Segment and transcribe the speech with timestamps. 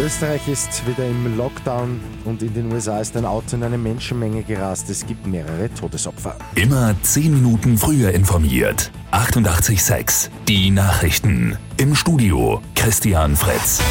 [0.00, 4.44] Österreich ist wieder im Lockdown und in den USA ist ein Auto in eine Menschenmenge
[4.44, 4.88] gerast.
[4.90, 6.36] Es gibt mehrere Todesopfer.
[6.54, 8.92] Immer 10 Minuten früher informiert.
[9.10, 11.58] 88.6 Die Nachrichten.
[11.78, 13.82] Im Studio Christian Fritz.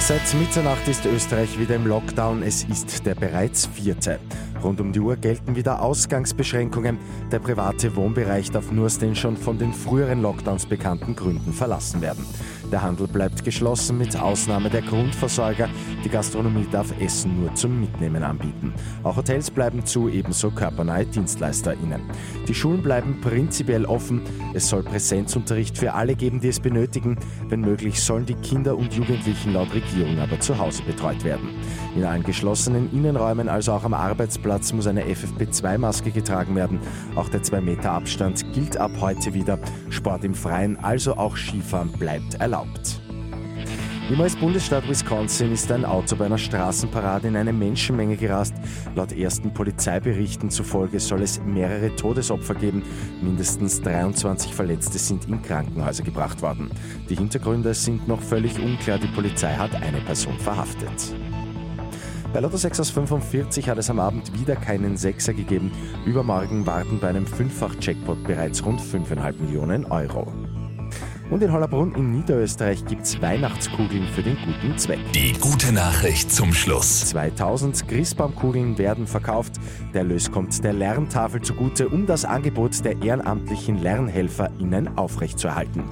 [0.00, 2.42] Seit Mitternacht ist Österreich wieder im Lockdown.
[2.42, 4.18] Es ist der bereits vierte.
[4.64, 6.98] Rund um die Uhr gelten wieder Ausgangsbeschränkungen.
[7.30, 12.00] Der private Wohnbereich darf nur aus den schon von den früheren Lockdowns bekannten Gründen verlassen
[12.00, 12.24] werden.
[12.72, 15.68] Der Handel bleibt geschlossen mit Ausnahme der Grundversorger.
[16.04, 18.74] Die Gastronomie darf Essen nur zum Mitnehmen anbieten.
[19.02, 22.02] Auch Hotels bleiben zu, ebenso körpernahe DienstleisterInnen.
[22.46, 24.20] Die Schulen bleiben prinzipiell offen.
[24.52, 27.16] Es soll Präsenzunterricht für alle geben, die es benötigen.
[27.48, 31.48] Wenn möglich sollen die Kinder und Jugendlichen laut Regierung aber zu Hause betreut werden.
[31.96, 36.80] In allen geschlossenen Innenräumen, also auch am Arbeitsplatz, muss eine FFP2-Maske getragen werden.
[37.16, 39.58] Auch der 2-Meter-Abstand gilt ab heute wieder.
[39.88, 43.03] Sport im Freien, also auch Skifahren, bleibt erlaubt.
[44.10, 48.52] Im US-Bundesstaat Wisconsin ist ein Auto bei einer Straßenparade in eine Menschenmenge gerast.
[48.94, 52.82] Laut ersten Polizeiberichten zufolge soll es mehrere Todesopfer geben.
[53.22, 56.70] Mindestens 23 Verletzte sind in Krankenhäuser gebracht worden.
[57.08, 58.98] Die Hintergründe sind noch völlig unklar.
[58.98, 61.14] Die Polizei hat eine Person verhaftet.
[62.34, 65.72] Bei Lotto 6 aus 45 hat es am Abend wieder keinen Sechser gegeben.
[66.04, 70.30] Übermorgen warten bei einem Fünffach-Jackpot bereits rund 5,5 Millionen Euro.
[71.30, 75.00] Und in Hollerbrunn in Niederösterreich gibt es Weihnachtskugeln für den guten Zweck.
[75.12, 77.06] Die gute Nachricht zum Schluss.
[77.06, 79.54] 2000 Christbaumkugeln werden verkauft.
[79.92, 85.84] Der Erlös kommt der Lerntafel zugute, um das Angebot der ehrenamtlichen LernhelferInnen aufrechtzuerhalten.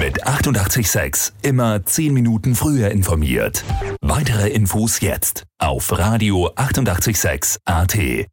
[0.00, 3.64] Mit 886 immer 10 Minuten früher informiert.
[4.00, 8.26] Weitere Infos jetzt auf Radio 886 AT.